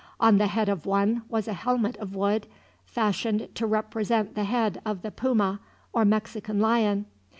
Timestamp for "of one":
0.67-1.21